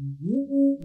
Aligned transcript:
Mm-hmm. 0.00 0.80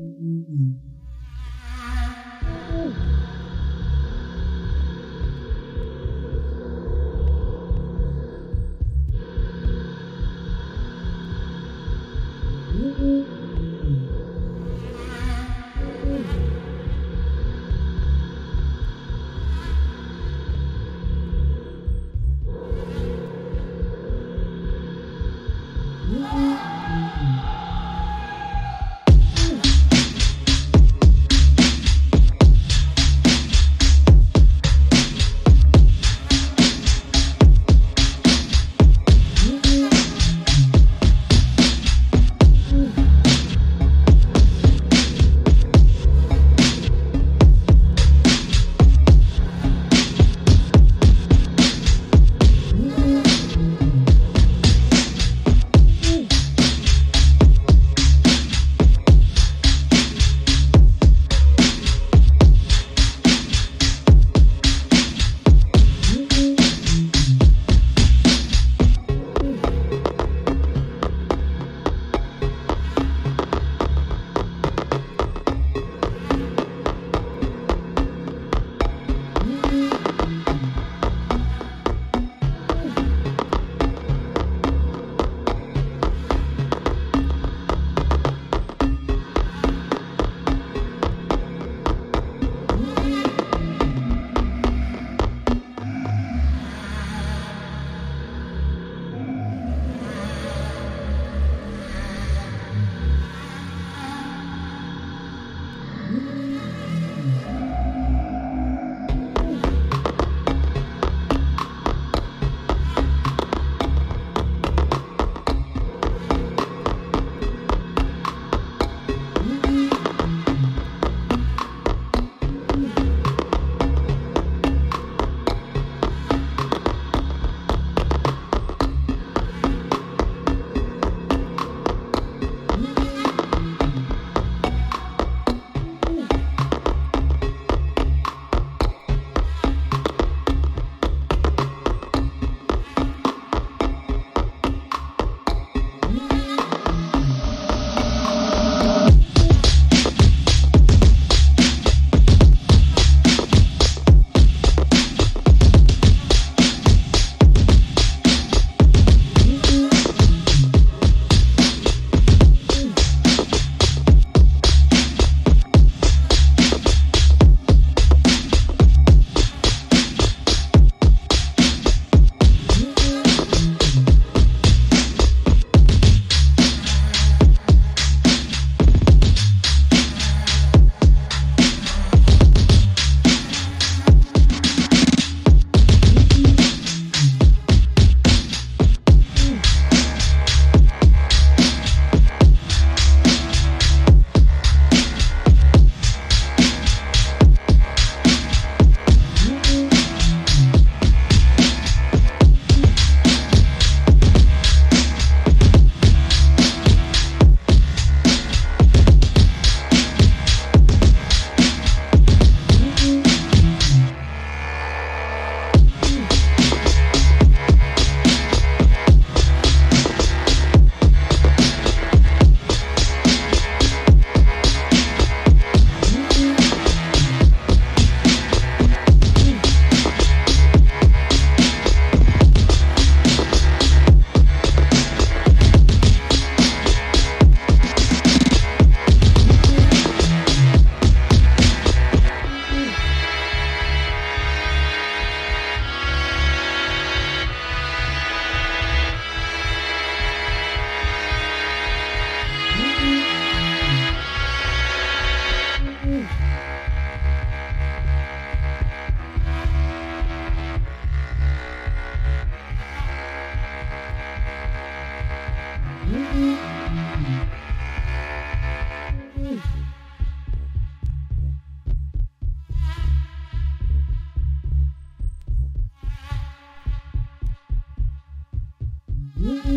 mm 279.38 279.75